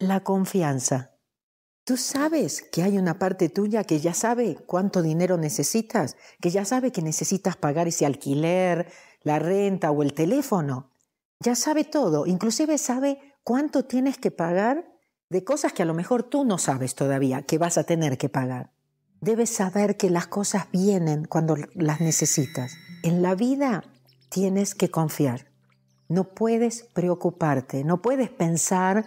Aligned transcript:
La 0.00 0.20
confianza. 0.20 1.10
Tú 1.84 1.98
sabes 1.98 2.62
que 2.62 2.82
hay 2.82 2.96
una 2.96 3.18
parte 3.18 3.50
tuya 3.50 3.84
que 3.84 4.00
ya 4.00 4.14
sabe 4.14 4.56
cuánto 4.64 5.02
dinero 5.02 5.36
necesitas, 5.36 6.16
que 6.40 6.48
ya 6.48 6.64
sabe 6.64 6.90
que 6.90 7.02
necesitas 7.02 7.56
pagar 7.56 7.86
ese 7.86 8.06
alquiler, 8.06 8.90
la 9.20 9.38
renta 9.38 9.90
o 9.90 10.02
el 10.02 10.14
teléfono. 10.14 10.90
Ya 11.40 11.54
sabe 11.54 11.84
todo, 11.84 12.24
inclusive 12.24 12.78
sabe 12.78 13.18
cuánto 13.44 13.84
tienes 13.84 14.16
que 14.16 14.30
pagar 14.30 14.90
de 15.28 15.44
cosas 15.44 15.74
que 15.74 15.82
a 15.82 15.86
lo 15.86 15.92
mejor 15.92 16.22
tú 16.22 16.46
no 16.46 16.56
sabes 16.56 16.94
todavía 16.94 17.42
que 17.42 17.58
vas 17.58 17.76
a 17.76 17.84
tener 17.84 18.16
que 18.16 18.30
pagar. 18.30 18.72
Debes 19.20 19.50
saber 19.50 19.98
que 19.98 20.08
las 20.08 20.28
cosas 20.28 20.70
vienen 20.72 21.26
cuando 21.26 21.56
las 21.74 22.00
necesitas. 22.00 22.72
En 23.02 23.20
la 23.20 23.34
vida 23.34 23.84
tienes 24.30 24.74
que 24.74 24.90
confiar. 24.90 25.50
No 26.08 26.32
puedes 26.32 26.84
preocuparte, 26.84 27.84
no 27.84 28.00
puedes 28.00 28.30
pensar 28.30 29.04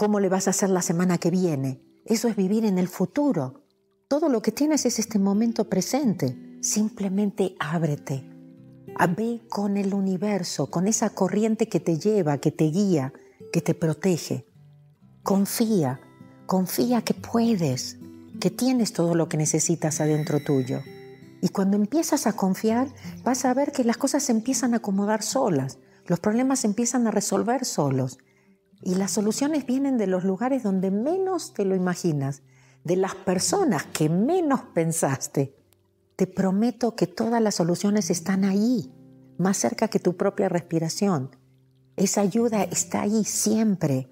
cómo 0.00 0.18
le 0.18 0.30
vas 0.30 0.46
a 0.46 0.52
hacer 0.52 0.70
la 0.70 0.80
semana 0.80 1.18
que 1.18 1.30
viene. 1.30 1.82
Eso 2.06 2.28
es 2.28 2.34
vivir 2.34 2.64
en 2.64 2.78
el 2.78 2.88
futuro. 2.88 3.66
Todo 4.08 4.30
lo 4.30 4.40
que 4.40 4.50
tienes 4.50 4.86
es 4.86 4.98
este 4.98 5.18
momento 5.18 5.68
presente. 5.68 6.38
Simplemente 6.62 7.54
ábrete. 7.60 8.26
Ve 9.14 9.42
con 9.50 9.76
el 9.76 9.92
universo, 9.92 10.70
con 10.70 10.88
esa 10.88 11.10
corriente 11.10 11.68
que 11.68 11.80
te 11.80 11.98
lleva, 11.98 12.38
que 12.38 12.50
te 12.50 12.64
guía, 12.70 13.12
que 13.52 13.60
te 13.60 13.74
protege. 13.74 14.46
Confía, 15.22 16.00
confía 16.46 17.02
que 17.02 17.12
puedes, 17.12 17.98
que 18.40 18.50
tienes 18.50 18.94
todo 18.94 19.14
lo 19.14 19.28
que 19.28 19.36
necesitas 19.36 20.00
adentro 20.00 20.42
tuyo. 20.42 20.80
Y 21.42 21.50
cuando 21.50 21.76
empiezas 21.76 22.26
a 22.26 22.32
confiar, 22.32 22.88
vas 23.22 23.44
a 23.44 23.52
ver 23.52 23.70
que 23.70 23.84
las 23.84 23.98
cosas 23.98 24.22
se 24.22 24.32
empiezan 24.32 24.72
a 24.72 24.78
acomodar 24.78 25.22
solas, 25.22 25.78
los 26.06 26.20
problemas 26.20 26.60
se 26.60 26.68
empiezan 26.68 27.06
a 27.06 27.10
resolver 27.10 27.66
solos. 27.66 28.16
Y 28.82 28.94
las 28.94 29.10
soluciones 29.10 29.66
vienen 29.66 29.98
de 29.98 30.06
los 30.06 30.24
lugares 30.24 30.62
donde 30.62 30.90
menos 30.90 31.52
te 31.52 31.64
lo 31.64 31.74
imaginas, 31.74 32.42
de 32.84 32.96
las 32.96 33.14
personas 33.14 33.84
que 33.84 34.08
menos 34.08 34.60
pensaste. 34.74 35.54
Te 36.16 36.26
prometo 36.26 36.96
que 36.96 37.06
todas 37.06 37.42
las 37.42 37.56
soluciones 37.56 38.10
están 38.10 38.44
ahí, 38.44 38.92
más 39.38 39.56
cerca 39.56 39.88
que 39.88 39.98
tu 39.98 40.16
propia 40.16 40.48
respiración. 40.48 41.36
Esa 41.96 42.22
ayuda 42.22 42.62
está 42.62 43.02
ahí 43.02 43.24
siempre, 43.24 44.08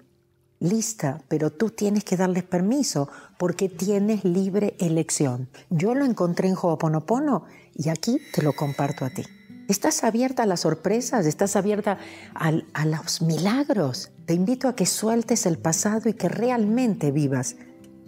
lista, 0.59 1.23
pero 1.27 1.51
tú 1.51 1.69
tienes 1.69 2.03
que 2.03 2.17
darles 2.17 2.43
permiso 2.43 3.09
porque 3.37 3.69
tienes 3.69 4.23
libre 4.23 4.75
elección. 4.79 5.49
Yo 5.69 5.95
lo 5.95 6.05
encontré 6.05 6.49
en 6.49 6.55
Ho'oponopono 6.55 7.45
y 7.73 7.89
aquí 7.89 8.19
te 8.33 8.41
lo 8.41 8.53
comparto 8.53 9.05
a 9.05 9.09
ti. 9.09 9.23
¿Estás 9.69 10.03
abierta 10.03 10.41
a 10.41 10.45
las 10.47 10.61
sorpresas? 10.61 11.27
¿Estás 11.27 11.55
abierta 11.55 11.99
a, 12.33 12.85
los 12.87 13.21
milagros? 13.21 14.11
Te 14.25 14.33
invito 14.33 14.67
a 14.67 14.75
que 14.75 14.87
sueltes 14.87 15.45
el 15.45 15.59
pasado 15.59 16.09
y 16.09 16.13
que 16.13 16.27
realmente 16.27 17.11
vivas 17.11 17.55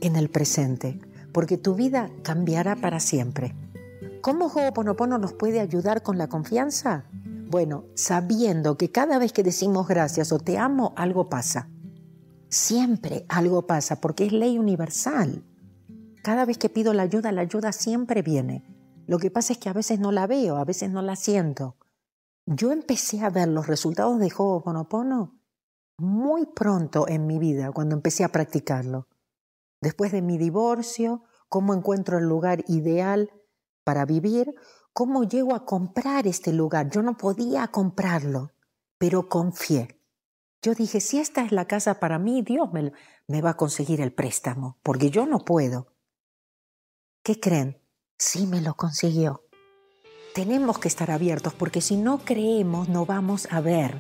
en 0.02 0.16
el 0.16 0.30
presente, 0.30 1.00
porque 1.32 1.60
tu 1.60 1.76
vida 1.76 2.10
cambiará 2.24 2.78
para 2.78 3.00
siempre. 3.00 3.54
¿Cómo 4.22 4.48
Ho'oponopono 4.48 5.20
nos 5.20 5.34
puede 5.34 5.60
ayudar 5.60 6.02
con 6.02 6.18
la 6.18 6.30
confianza? 6.30 7.06
Bueno, 7.52 7.86
sabiendo 7.94 8.76
que 8.76 8.92
cada 8.92 9.20
vez 9.20 9.32
que 9.32 9.44
decimos 9.44 9.88
gracias 9.88 10.32
o 10.32 10.40
te 10.40 10.58
amo, 10.58 10.96
algo 10.98 11.30
pasa. 11.30 11.70
Siempre 12.50 13.28
algo 13.30 13.68
pasa 13.68 14.02
porque 14.02 14.26
es 14.26 14.32
ley 14.32 14.58
universal. 14.58 15.44
Cada 16.24 16.44
vez 16.44 16.58
que 16.58 16.70
pido 16.70 16.96
la 16.96 17.04
ayuda, 17.04 17.32
la 17.32 17.42
ayuda 17.42 17.72
siempre 17.72 18.24
viene. 18.24 18.64
Lo 19.12 19.20
que 19.20 19.30
pasa 19.30 19.52
es 19.52 19.60
que 19.60 19.68
a 19.68 19.74
veces 19.74 20.00
no 20.00 20.14
la 20.14 20.26
veo, 20.26 20.56
a 20.56 20.64
veces 20.64 20.90
no 20.90 21.02
la 21.02 21.18
siento. 21.18 21.76
Yo 22.46 22.72
empecé 22.72 23.20
a 23.20 23.30
ver 23.30 23.50
los 23.50 23.68
resultados 23.68 24.18
de 24.20 24.32
Ho'oponopono 24.34 25.38
muy 25.98 26.46
pronto 26.46 27.10
en 27.10 27.28
mi 27.28 27.38
vida, 27.38 27.74
cuando 27.74 27.94
empecé 27.94 28.24
a 28.24 28.32
practicarlo. 28.32 29.10
Después 29.82 30.14
de 30.14 30.22
mi 30.22 30.38
divorcio, 30.38 31.26
cómo 31.50 31.74
encuentro 31.74 32.20
el 32.20 32.24
lugar 32.24 32.64
ideal 32.70 33.34
para 33.84 34.06
vivir, 34.06 34.56
cómo 34.94 35.26
llego 35.26 35.56
a 35.56 35.66
comprar 35.66 36.26
este 36.26 36.54
lugar. 36.54 36.90
Yo 36.90 37.04
no 37.04 37.18
podía 37.18 37.68
comprarlo, 37.68 38.54
pero 38.98 39.28
confié. 39.28 40.00
Yo 40.62 40.74
dije, 40.74 41.02
si 41.02 41.20
esta 41.20 41.44
es 41.44 41.52
la 41.52 41.68
casa 41.68 42.00
para 42.00 42.18
mí, 42.18 42.44
Dios 42.44 42.72
me, 42.72 42.94
me 43.28 43.42
va 43.42 43.50
a 43.50 43.58
conseguir 43.58 44.00
el 44.00 44.14
préstamo, 44.14 44.80
porque 44.82 45.10
yo 45.10 45.26
no 45.26 45.40
puedo. 45.40 45.92
¿Qué 47.24 47.38
creen? 47.38 47.81
Sí 48.22 48.46
me 48.46 48.62
lo 48.62 48.76
consiguió. 48.76 49.42
Tenemos 50.36 50.78
que 50.78 50.88
estar 50.88 51.10
abiertos 51.10 51.56
porque 51.56 51.82
si 51.82 51.98
no 51.98 52.20
creemos 52.20 52.88
no 52.88 53.08
vamos 53.08 53.48
a 53.50 53.62
ver. 53.62 54.00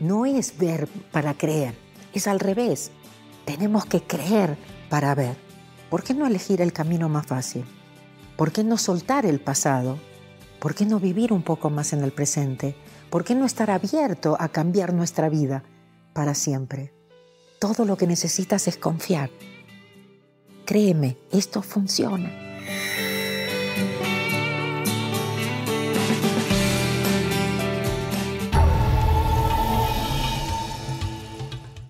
No 0.00 0.24
es 0.24 0.56
ver 0.56 0.88
para 1.12 1.34
creer, 1.34 1.74
es 2.14 2.26
al 2.26 2.40
revés. 2.40 2.90
Tenemos 3.44 3.84
que 3.84 4.02
creer 4.02 4.56
para 4.88 5.14
ver. 5.14 5.36
¿Por 5.90 6.02
qué 6.02 6.14
no 6.14 6.26
elegir 6.26 6.62
el 6.62 6.72
camino 6.72 7.10
más 7.10 7.26
fácil? 7.26 7.66
¿Por 8.38 8.50
qué 8.50 8.64
no 8.64 8.78
soltar 8.78 9.26
el 9.26 9.40
pasado? 9.40 9.98
¿Por 10.58 10.74
qué 10.74 10.86
no 10.86 10.98
vivir 10.98 11.30
un 11.30 11.42
poco 11.42 11.68
más 11.68 11.92
en 11.92 12.02
el 12.02 12.12
presente? 12.12 12.74
¿Por 13.10 13.24
qué 13.24 13.34
no 13.34 13.44
estar 13.44 13.70
abierto 13.70 14.38
a 14.40 14.48
cambiar 14.48 14.94
nuestra 14.94 15.28
vida 15.28 15.64
para 16.14 16.34
siempre? 16.34 16.94
Todo 17.58 17.84
lo 17.84 17.98
que 17.98 18.06
necesitas 18.06 18.68
es 18.68 18.78
confiar. 18.78 19.28
Créeme, 20.64 21.18
esto 21.30 21.60
funciona. 21.60 22.49